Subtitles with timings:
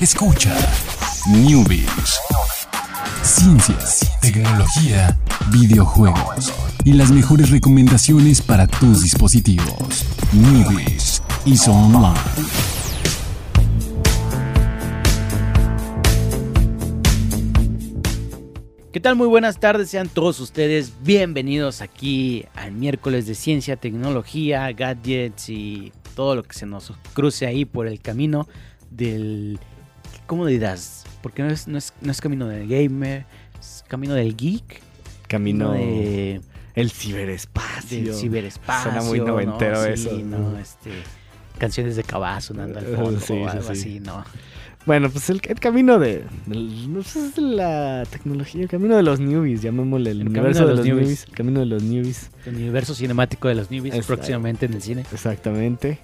[0.00, 0.56] Escucha
[1.28, 2.18] Newbies.
[3.22, 5.18] Ciencias, tecnología,
[5.52, 6.54] videojuegos
[6.86, 10.06] y las mejores recomendaciones para tus dispositivos.
[10.32, 12.18] Newbies y Online.
[18.90, 19.16] ¿Qué tal?
[19.16, 25.92] Muy buenas tardes, sean todos ustedes bienvenidos aquí al miércoles de ciencia, tecnología, gadgets y
[26.16, 28.48] todo lo que se nos cruce ahí por el camino
[28.90, 29.60] del...
[30.30, 31.02] ¿Cómo dirás?
[31.22, 33.24] Porque no es, no es, no es camino del gamer,
[33.58, 34.80] es camino del geek.
[35.26, 36.40] Camino de,
[36.76, 38.04] el ciberespacio.
[38.04, 38.92] del ciberespacio.
[38.92, 39.84] Suena muy noventero ¿no?
[39.86, 40.10] eso.
[40.10, 40.56] Sí, ¿no?
[40.56, 40.90] Este,
[41.58, 42.62] canciones de cabazo, ¿no?
[42.62, 43.72] al Uh, fondo sí, o algo sí.
[43.72, 44.24] así, ¿no?
[44.86, 48.96] Bueno, pues el, el camino de, del- no sé, es de la tecnología, el camino
[48.96, 51.02] de los newbies, llamémosle el, universo de de los los newbies.
[51.08, 54.80] newbies, el camino de los newbies, El universo cinemático de los newbies próximamente en el
[54.82, 55.04] cine.
[55.12, 55.98] exactamente.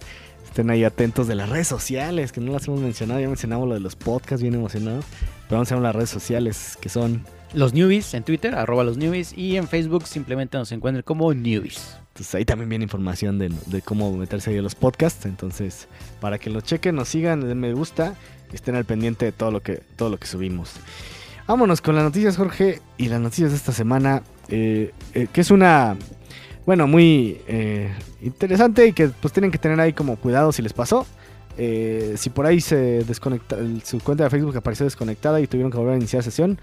[0.57, 3.75] Estén ahí atentos de las redes sociales, que no las hemos mencionado, ya mencionamos lo
[3.75, 5.03] de los podcasts, bien emocionado,
[5.49, 8.97] pero vamos a ver las redes sociales, que son, Los newbies en Twitter, arroba los
[8.97, 11.99] newbies, y en Facebook simplemente nos encuentran como newbies.
[12.15, 15.89] pues ahí también viene información de, de cómo meterse ahí a los podcasts, entonces,
[16.23, 18.15] para que lo chequen, nos sigan, den me gusta,
[18.51, 20.71] estén al pendiente de todo lo que, todo lo que subimos.
[21.47, 22.81] Vámonos con las noticias, Jorge.
[22.97, 25.97] Y las noticias de esta semana, eh, eh, que es una,
[26.67, 30.73] bueno, muy eh, interesante y que pues tienen que tener ahí como cuidado si les
[30.73, 31.07] pasó.
[31.59, 35.79] Eh, si por ahí se desconecta, su cuenta de Facebook apareció desconectada y tuvieron que
[35.79, 36.59] volver a iniciar sesión,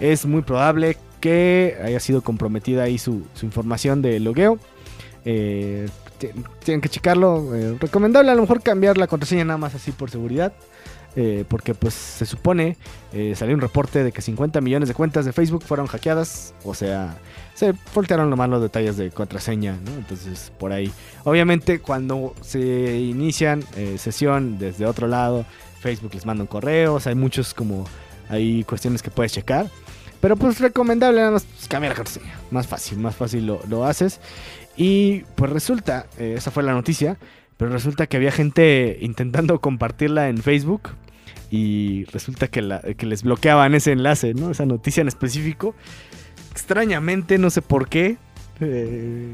[0.00, 4.58] es muy probable que haya sido comprometida ahí su, información de logueo.
[5.24, 6.30] Eh, ti-
[6.64, 7.50] tienen que checarlo.
[7.78, 10.52] recomendable a lo mejor cambiar la contraseña nada más así por seguridad.
[11.14, 12.76] Eh, porque pues se supone,
[13.12, 16.54] eh, salió un reporte de que 50 millones de cuentas de Facebook fueron hackeadas.
[16.64, 17.18] O sea,
[17.54, 19.78] se voltearon nomás los detalles de contraseña.
[19.98, 20.90] Entonces, por ahí.
[21.24, 25.44] Obviamente, cuando se inician eh, sesión desde otro lado,
[25.80, 26.98] Facebook les manda un correo.
[27.04, 27.84] Hay muchos como,
[28.28, 29.68] hay cuestiones que puedes checar.
[30.22, 32.38] Pero pues recomendable nada más pues, cambiar la contraseña.
[32.50, 34.20] Más fácil, más fácil lo, lo haces.
[34.76, 37.18] Y pues resulta, eh, esa fue la noticia,
[37.56, 40.90] pero resulta que había gente intentando compartirla en Facebook
[41.50, 44.50] y resulta que, la- que les bloqueaban ese enlace, ¿no?
[44.50, 45.74] Esa noticia en específico.
[46.50, 48.16] Extrañamente, no sé por qué.
[48.60, 49.32] eh,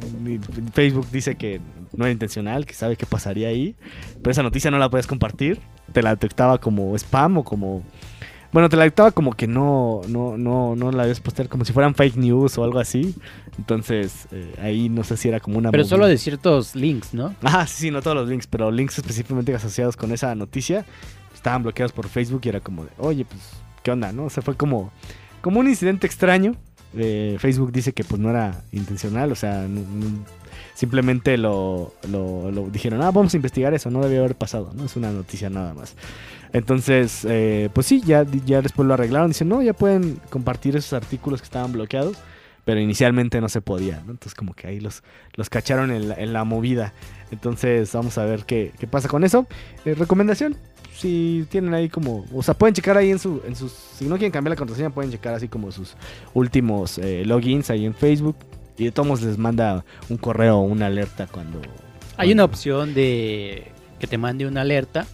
[0.72, 1.60] Facebook dice que
[1.94, 3.74] no era intencional, que sabe qué pasaría ahí,
[4.22, 5.60] pero esa noticia no la puedes compartir.
[5.92, 7.82] Te la detectaba como spam o como...
[8.50, 11.72] Bueno, te la detectaba como que no, no, no, no la debes postear como si
[11.74, 13.14] fueran fake news o algo así.
[13.58, 15.70] Entonces, eh, ahí no sé si era como una...
[15.70, 15.90] Pero movida.
[15.90, 17.34] solo de ciertos links, ¿no?
[17.42, 20.86] Ah, sí, sí, no todos los links, pero links específicamente asociados con esa noticia
[21.38, 23.40] estaban bloqueados por Facebook y era como de, oye, pues,
[23.82, 24.26] ¿qué onda, no?
[24.26, 24.90] O sea, fue como,
[25.40, 26.54] como un incidente extraño.
[26.96, 29.66] Eh, Facebook dice que pues no era intencional, o sea,
[30.74, 34.84] simplemente lo, lo, lo dijeron, ah, vamos a investigar eso, no debió haber pasado, ¿no?
[34.84, 35.94] Es una noticia nada más.
[36.52, 40.94] Entonces, eh, pues sí, ya, ya después lo arreglaron, dicen, no, ya pueden compartir esos
[40.94, 42.16] artículos que estaban bloqueados,
[42.68, 44.10] pero inicialmente no se podía, ¿no?
[44.10, 45.02] Entonces como que ahí los,
[45.36, 46.92] los cacharon en la, en la movida.
[47.30, 49.46] Entonces vamos a ver qué, qué pasa con eso.
[49.86, 50.54] Eh, recomendación,
[50.94, 54.16] si tienen ahí como, o sea, pueden checar ahí en, su, en sus, si no
[54.16, 55.96] quieren cambiar la contraseña, pueden checar así como sus
[56.34, 58.36] últimos eh, logins ahí en Facebook.
[58.76, 61.62] Y de todos les manda un correo o una alerta cuando...
[62.18, 65.06] Hay una opción de que te mande una alerta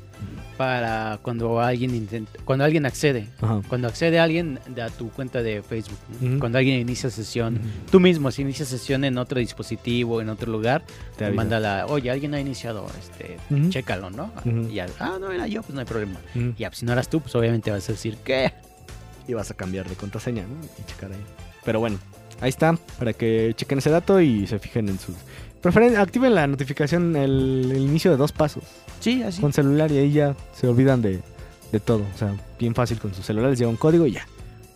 [0.57, 3.29] para cuando alguien intenta, cuando alguien accede.
[3.41, 3.61] Ajá.
[3.69, 5.99] Cuando accede alguien a tu cuenta de Facebook,
[6.39, 7.61] cuando alguien inicia sesión,
[7.91, 10.85] tú mismo si inicias sesión en otro dispositivo, en otro lugar,
[11.17, 11.37] te, avisa.
[11.37, 13.71] manda la, oye, alguien ha iniciado, este, Ujú.
[13.71, 14.33] chécalo, ¿no?
[14.71, 16.21] Y ya, ah, no era yo, pues no hay problema.
[16.35, 18.53] Y pues, si no eras tú, pues obviamente vas a decir, ¿qué?
[19.27, 20.57] y vas a cambiar de contraseña, ¿no?
[20.79, 21.25] Y checar ahí.
[21.65, 21.99] Pero bueno,
[22.41, 25.15] ahí está, para que chequen ese dato y se fijen en sus...
[25.65, 28.63] Preferen, activen la notificación, el, el inicio de dos pasos
[29.01, 29.41] Sí, así.
[29.41, 31.21] con celular y ahí ya se olvidan de,
[31.73, 32.05] de todo.
[32.15, 34.27] O sea, bien fácil con su celular, les llega un código y ya.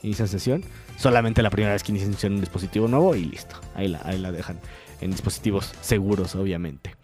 [0.03, 0.65] Inician sesión.
[0.97, 3.56] Solamente la primera vez que inician sesión un dispositivo nuevo y listo.
[3.75, 4.59] Ahí la, ahí la dejan
[5.00, 6.97] en dispositivos seguros, obviamente.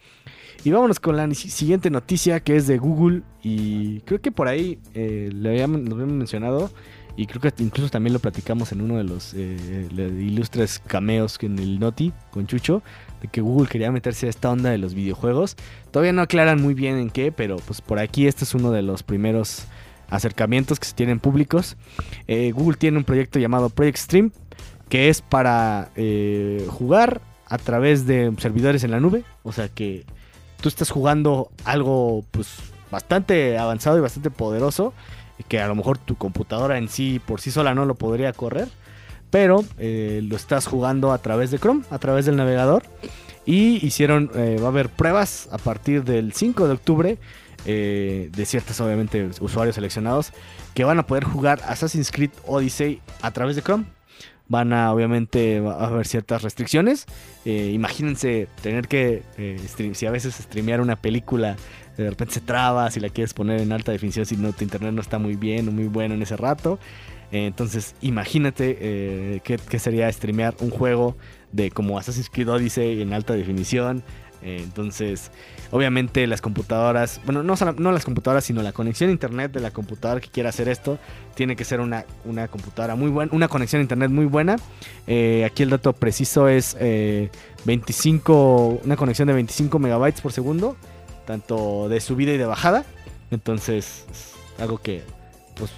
[0.64, 4.78] Y vámonos con la siguiente noticia que es de Google y creo que por ahí
[4.94, 6.70] eh, le habíamos, lo habíamos mencionado
[7.16, 11.58] y creo que incluso también lo platicamos en uno de los eh, ilustres cameos en
[11.58, 12.82] el Noti con Chucho
[13.22, 15.56] de que Google quería meterse a esta onda de los videojuegos.
[15.92, 18.82] Todavía no aclaran muy bien en qué, pero pues por aquí este es uno de
[18.82, 19.66] los primeros
[20.10, 21.76] acercamientos que se tienen públicos.
[22.26, 24.32] Eh, Google tiene un proyecto llamado Project Stream
[24.88, 29.24] que es para eh, jugar a través de servidores en la nube.
[29.44, 30.04] O sea que
[30.60, 32.56] tú estás jugando algo pues
[32.90, 34.92] bastante avanzado y bastante poderoso
[35.48, 38.68] que a lo mejor tu computadora en sí por sí sola no lo podría correr.
[39.30, 42.84] Pero eh, lo estás jugando a través de Chrome, a través del navegador.
[43.44, 47.18] Y hicieron, eh, va a haber pruebas a partir del 5 de octubre
[47.66, 50.32] eh, de ciertos, obviamente, usuarios seleccionados
[50.74, 53.84] que van a poder jugar Assassin's Creed Odyssey a través de Chrome.
[54.46, 57.06] Van a, obviamente, va a haber ciertas restricciones.
[57.44, 59.58] Eh, imagínense tener que, eh,
[59.94, 61.56] si a veces streamear una película,
[61.96, 64.92] de repente se traba, si la quieres poner en alta definición, si no, tu internet
[64.92, 66.78] no está muy bien o muy bueno en ese rato.
[67.32, 71.16] Eh, entonces, imagínate qué sería streamear un juego
[71.52, 74.02] de como Assassin's Creed Odyssey en alta definición.
[74.44, 75.30] Eh, entonces,
[75.70, 80.20] obviamente las computadoras, bueno, no, las computadoras, sino la conexión a internet de la computadora
[80.20, 80.98] que quiera hacer esto,
[81.34, 84.56] tiene que ser una, una computadora muy buena, una conexión a internet muy buena.
[85.06, 87.30] Eh, aquí el dato preciso es eh,
[87.64, 90.76] 25, una conexión de 25 megabytes por segundo,
[91.26, 92.84] tanto de subida y de bajada.
[93.30, 95.02] Entonces, es algo que,
[95.54, 95.70] pues,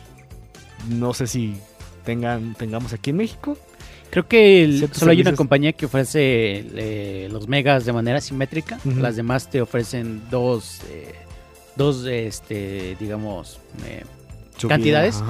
[0.89, 1.57] no sé si
[2.05, 3.57] tengan, tengamos aquí en México.
[4.17, 8.79] Creo que el- solo hay una compañía que ofrece eh, los megas de manera simétrica.
[9.03, 11.13] Las demás te ofrecen dos, eh,
[11.77, 14.05] dos este, digamos, eh,
[14.69, 15.23] ¿Cantidades?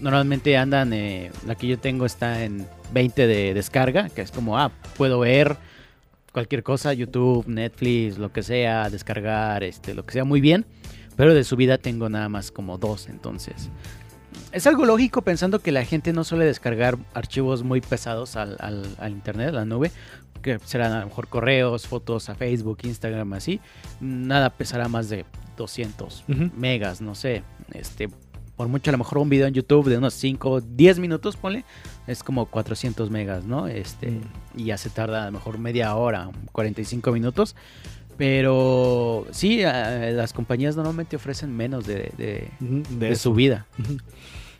[0.00, 4.58] Normalmente andan, eh, la que yo tengo está en 20 de descarga, que es como,
[4.58, 5.56] ah, puedo ver
[6.32, 10.66] cualquier cosa, YouTube, Netflix, lo que sea, descargar, este, lo que sea, muy bien.
[11.16, 13.70] Pero de subida tengo nada más como dos, entonces.
[14.52, 18.96] Es algo lógico pensando que la gente no suele descargar archivos muy pesados al, al-
[18.98, 19.92] al internet, a la nube,
[20.42, 23.60] que serán a lo mejor correos, fotos a Facebook, Instagram, así.
[24.00, 25.24] Nada pesará más de
[25.56, 26.50] 200 Ujú.
[26.56, 27.44] megas, no sé.
[27.72, 28.08] Este,
[28.56, 31.64] por mucho a lo mejor un video en YouTube de unos 5, 10 minutos, ponle,
[32.08, 33.68] es como 400 megas, ¿no?
[33.68, 34.20] Este, Mm.
[34.56, 37.54] y ya se tarda a lo mejor media hora, 45 minutos.
[38.16, 42.50] Pero sí, las compañías normalmente ofrecen menos de, de,
[42.90, 43.66] de subida.
[43.78, 43.96] Ujú.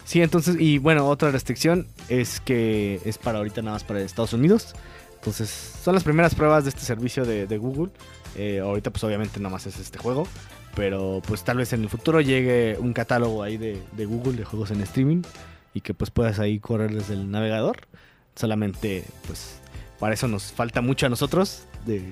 [0.04, 4.32] Sí, entonces, y bueno, otra restricción es que es para ahorita nada más para Estados
[4.32, 4.74] Unidos.
[5.14, 5.50] Entonces,
[5.82, 7.92] son las primeras pruebas de este servicio de, Google.
[8.36, 10.26] Eh, ahorita, pues obviamente nada más es este juego.
[10.74, 14.44] Pero pues tal vez en el futuro llegue un catálogo ahí de, de Google de
[14.44, 15.22] juegos en streaming.
[15.74, 17.76] Y que pues puedas ahí correr desde el navegador.
[18.34, 19.60] Solamente, pues,
[20.00, 22.02] para eso nos falta mucho a nosotros de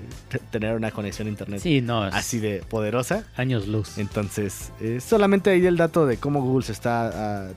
[0.50, 3.24] tener una conexión a internet Sí, no, es así de poderosa.
[3.36, 3.98] años luz.
[3.98, 7.50] Entonces, eh, solamente ahí el dato de cómo Google se está,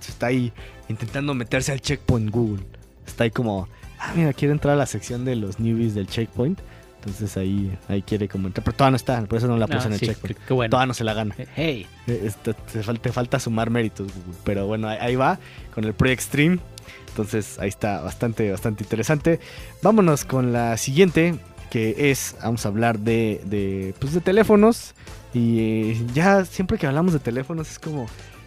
[0.00, 0.52] se está ahí
[0.88, 2.64] intentando meterse al checkpoint Google.
[3.06, 3.68] Está ahí como,
[4.00, 6.58] ah, mira, quiere entrar a la sección de los newbies del checkpoint.
[6.96, 8.64] Entonces ahí, ahí quiere como entrar.
[8.64, 10.38] Pero todavía no está, por eso no la puse Ah, en el sí, checkpoint.
[10.48, 10.70] qué- bueno.
[10.70, 11.34] Todavía no se la gana.
[11.54, 14.40] Hey, Eh, este, te falta sumar méritos, Google.
[14.44, 15.38] Pero bueno, ahí, ahí va
[15.74, 16.60] con el Project Stream.
[17.08, 19.40] Entonces ahí está bastante, bastante interesante.
[19.82, 21.36] Vámonos con la siguiente,
[21.70, 24.94] que es, vamos a hablar de, de, pues, de teléfonos.
[25.32, 28.06] Y eh, ya siempre que hablamos de teléfonos es como,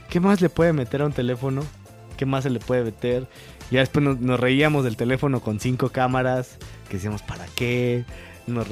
[0.09, 1.63] ¿qué más le puede meter a un teléfono?
[2.17, 3.27] ¿Qué más se le puede meter?
[3.69, 6.57] Ya después nos, reíamos del teléfono con cinco cámaras,
[6.89, 8.05] que decíamos, ¿para qué?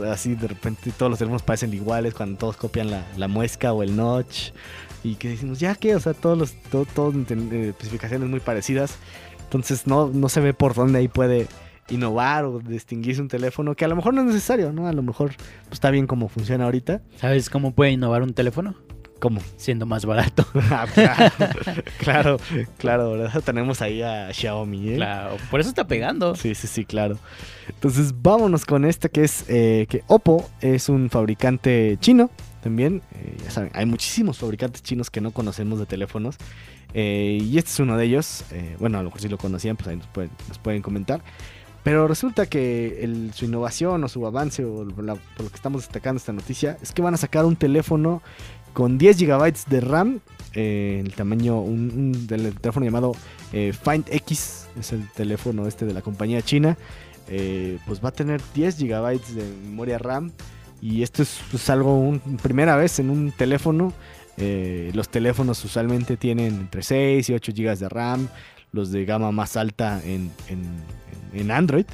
[0.10, 3.84] Así de repente todos los teléfonos parecen iguales cuando todos copian la, la muesca o
[3.84, 4.52] el notch.
[5.04, 5.96] Y que decimos, ¿ya qué?
[5.96, 8.96] O sea, todos los, to- todos eh, especificaciones muy parecidas.
[9.46, 11.48] Entonces no, no se ve por dónde ahí puede
[11.90, 14.88] innovar o distinguirse un teléfono, que a lo mejor no es necesario, ¿no?
[14.88, 17.02] A lo mejor pues, está bien como funciona ahorita.
[17.18, 18.76] ¿sabes cómo puede innovar un teléfono?
[19.20, 19.40] ¿Cómo?
[19.58, 20.46] Siendo más barato.
[20.72, 21.32] Ah, claro,
[22.00, 22.38] claro,
[22.78, 23.42] claro, ¿verdad?
[23.44, 24.96] Tenemos ahí a Xiaomi, ¿eh?
[24.96, 26.36] Claro, por eso está pegando.
[26.36, 27.18] Sí, sí, sí, claro.
[27.70, 32.30] Entonces vámonos con esta que es eh, que Oppo es un fabricante chino
[32.62, 33.04] también.
[33.14, 36.36] Eh, ya saben, hay muchísimos fabricantes chinos que no conocemos de teléfonos.
[36.98, 38.46] Eh, y este es uno de ellos.
[38.52, 41.22] eh, bueno, a lo mejor si lo conocían, pues ahí nos pueden, comentar.
[41.84, 46.32] Pero resulta que su innovación o su avance, o por lo que estamos destacando esta
[46.32, 48.22] noticia, es que van a sacar un teléfono
[48.74, 50.20] con 10 GB de RAM,
[50.54, 53.12] eh, el tamaño, del teléfono llamado
[53.52, 56.78] eh, Find X, es el teléfono este de la compañía china,
[57.28, 60.32] pues va a tener 10 GB de memoria RAM.
[60.82, 63.94] Y esto es, pues, algo, un, primera vez en un teléfono.
[64.38, 68.28] Eh, los teléfonos usualmente tienen entre 6 y 8 GB de RAM,
[68.72, 71.86] los de gama más alta en, en- Android.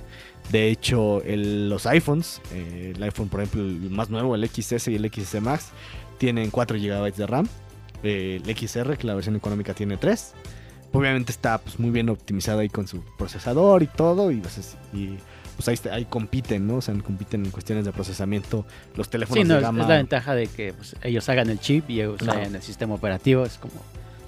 [0.52, 4.96] De hecho, los iPhones, eh, el iPhone, por ejemplo, el más nuevo, el XS y
[4.96, 5.70] el XS Max,
[6.18, 7.48] tienen 4 GB de RAM.
[8.04, 10.34] El XR, que la versión económica tiene 3.
[10.94, 14.32] Obviamente está pues, muy bien optimizado ahí con su procesador y todo.
[14.32, 14.76] Y, pues,
[15.64, 16.76] pues ahí, compiten, ¿no?
[16.78, 18.66] O sea, compiten en cuestiones de procesamiento
[18.96, 19.82] los teléfonos Sí, no, de gama.
[19.84, 22.40] es la ventaja de que pues, ellos hagan el chip y ellos Claro.
[22.40, 23.46] hagan el sistema operativo.
[23.46, 23.74] Es como,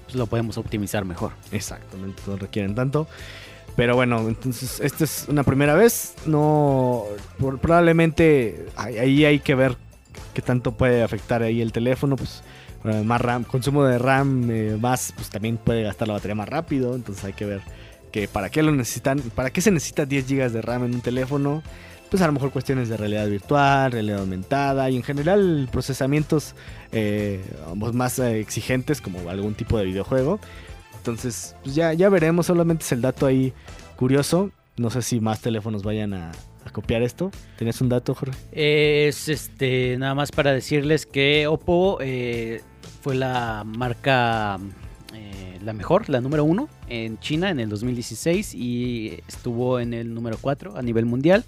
[0.04, 1.32] pues lo podemos optimizar mejor.
[1.52, 3.06] Exactamente, no requieren tanto.
[3.76, 6.14] Pero bueno, entonces esta es una primera vez.
[6.26, 7.04] No,
[7.38, 9.76] por- probablemente ahí, hay que ver
[10.32, 12.14] qué tanto puede afectar ahí el teléfono.
[12.16, 12.42] Pues
[13.04, 16.94] más RAM, consumo de RAM eh, más, pues también puede gastar la batería más rápido.
[16.94, 17.62] Entonces hay que ver
[18.14, 21.00] que para qué lo necesitan, para qué se necesita 10 GB de RAM en un
[21.00, 21.64] teléfono.
[22.12, 26.54] pues a lo mejor cuestiones de realidad virtual, realidad aumentada y en general procesamientos
[26.92, 27.44] eh,
[27.76, 30.38] pues, más eh, exigentes como algún tipo de videojuego.
[30.96, 33.52] Entonces, pues ya, ya veremos, solamente es el dato ahí
[33.96, 34.52] curioso.
[34.76, 36.30] No sé si más teléfonos vayan a,
[36.72, 37.32] copiar esto.
[37.56, 38.38] ¿Tienes un dato, Jorge?
[38.52, 42.62] Es este nada más para decirles que Oppo eh,
[43.02, 44.60] fue la marca
[45.14, 50.12] eh, la mejor, la número uno en China en el 2016 y estuvo en el
[50.12, 51.44] número 4 a nivel mundial.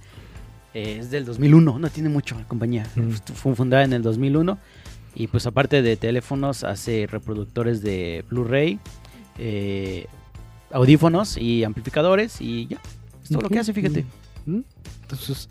[0.74, 2.86] Eh, es del 2001, no tiene mucho la compañía.
[2.96, 3.10] Mm.
[3.34, 4.58] Fue fundada en el 2001
[5.14, 8.78] y pues aparte de teléfonos hace reproductores de Blu-ray,
[9.38, 10.06] eh,
[10.70, 12.78] audífonos y amplificadores y ya.
[13.22, 14.04] Es todo lo que hace, fíjate.
[14.44, 14.60] ¿Mm?
[15.02, 15.48] Entonces,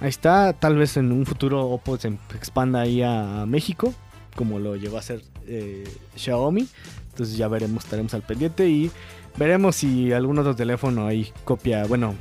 [0.00, 0.52] ahí está.
[0.52, 3.94] Tal vez en un futuro Oppo se expanda ahí a México,
[4.34, 6.68] como lo llegó a hacer eh, Xiaomi.
[7.16, 8.90] Entonces ya veremos, estaremos al pendiente y
[9.38, 12.14] veremos si algún otro teléfono ahí copia, bueno,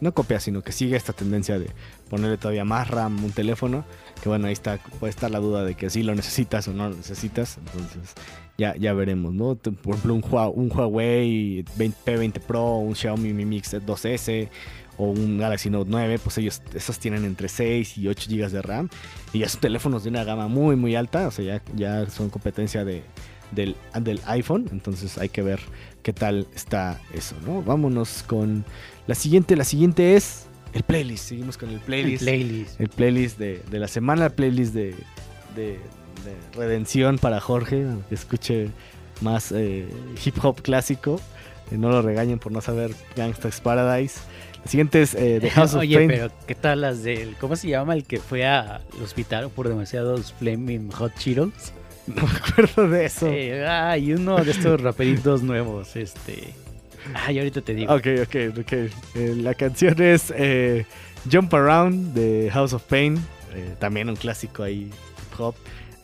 [0.00, 1.68] no copia, sino que sigue esta tendencia de
[2.08, 3.84] ponerle todavía más RAM a un teléfono.
[4.22, 6.88] Que bueno, ahí está, puede estar la duda de que si lo necesitas o no
[6.88, 7.58] lo necesitas.
[7.58, 8.14] Entonces
[8.56, 9.54] ya, ya veremos, ¿no?
[9.54, 10.24] Por ejemplo, un,
[10.54, 14.48] un Huawei 20 P20 Pro, un Xiaomi Mi Mix 2S
[14.96, 18.62] o un Galaxy Note 9, pues ellos esos tienen entre 6 y 8 GB de
[18.62, 18.88] RAM
[19.32, 22.30] y ya son teléfonos de una gama muy muy alta, o sea, ya, ya son
[22.30, 23.04] competencia de,
[23.52, 25.60] del, del iPhone, entonces hay que ver
[26.02, 27.62] qué tal está eso, ¿no?
[27.62, 28.64] Vámonos con
[29.06, 32.22] la siguiente, la siguiente es el playlist, seguimos con el El playlist.
[32.24, 32.80] playlist.
[32.80, 34.94] El playlist de, de la semana, el playlist de,
[35.56, 35.78] de-
[36.24, 38.70] de redención para Jorge, que escuche
[39.20, 39.88] más eh,
[40.24, 41.20] hip hop clásico.
[41.70, 44.18] Eh, no lo regañen por no saber Gangsta's Paradise.
[44.64, 46.08] La siguiente es eh, The House of Oye, Pain.
[46.08, 47.36] pero ¿qué tal las del.
[47.36, 51.52] ¿Cómo se llama el que fue al hospital por demasiados Flaming Hot Cheetos?
[52.16, 53.26] No me acuerdo de eso.
[53.28, 56.54] Eh, hay uno de estos raperitos nuevos, este.
[57.14, 57.94] Ay, ahorita te digo.
[57.94, 58.72] Ok, ok, ok.
[58.72, 58.90] Eh,
[59.36, 60.84] la canción es eh,
[61.30, 63.16] Jump Around de House of Pain.
[63.54, 65.54] eh, también un clásico ahí, hip hop.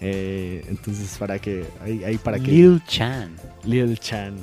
[0.00, 1.64] Entonces, para que.
[1.82, 2.50] Ahí, ahí para que.
[2.50, 3.34] Lil Chan.
[3.64, 4.34] Lil Chan.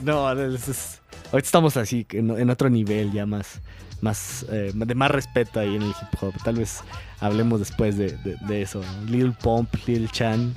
[0.00, 1.00] No, es- es-
[1.32, 3.60] ahorita estamos así, en, en otro nivel ya más,
[4.00, 6.34] más eh, de más respeto ahí en el hip hop.
[6.44, 6.80] Tal vez
[7.20, 8.82] hablemos después de, de- de eso.
[9.08, 10.54] Lil Pump, Lil Chan.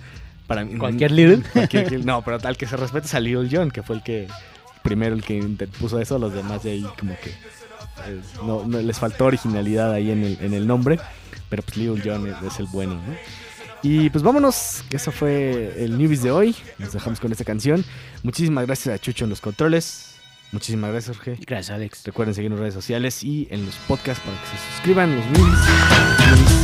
[0.48, 1.44] Para mí, ¿Cualquier Lil-
[2.06, 4.28] no, pero tal que se respete es a Lil Jon, que fue el que
[4.82, 5.42] primero el que
[5.80, 6.18] puso eso.
[6.18, 10.38] Los demás de ahí como que eh, no, no- les faltó originalidad ahí en el,
[10.42, 11.00] en el nombre.
[11.50, 13.16] Pero pues Lil Jon es, es el bueno, ¿no?
[13.84, 16.56] Y pues vámonos, que eso fue el Newbies de hoy.
[16.80, 17.86] Nos dejamos con esta canción.
[18.24, 20.16] Muchísimas gracias a Chucho en los controles.
[20.52, 21.38] Muchísimas gracias, Jorge.
[21.46, 22.04] Gracias, Alex.
[22.06, 26.57] Recuerden seguirnos en redes sociales y en los podcasts para que se suscriban, los Newbies.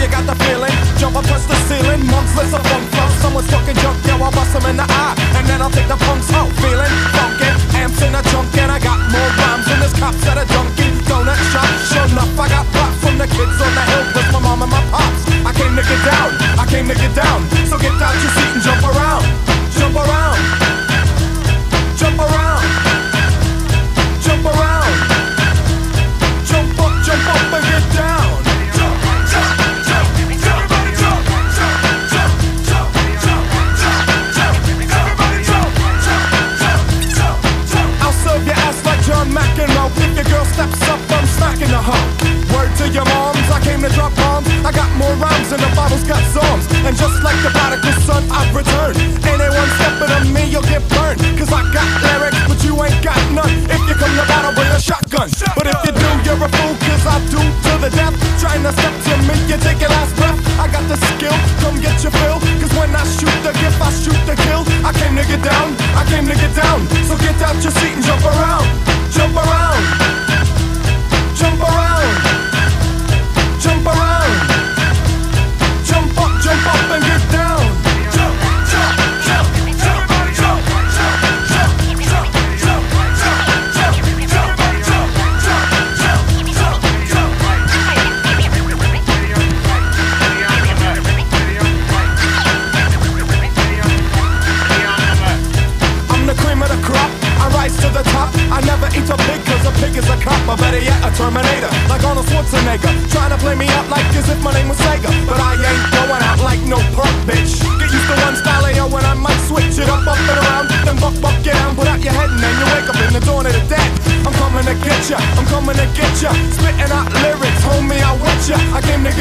[0.00, 0.74] You got the feeling.
[0.98, 3.08] Jump up, touch the ceiling, monks, a funk flow.
[3.22, 5.14] Someone's talking junk, yeah, I'll bust 'em in the eye.
[5.36, 7.17] And then I'll take the punks out, feeling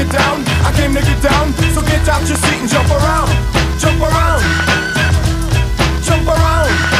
[0.07, 0.43] get down.
[0.65, 3.29] I came to get down, so get out your seat and jump around.
[3.79, 4.41] Jump around.
[6.03, 6.96] Jump around.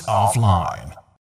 [0.00, 0.83] Offline.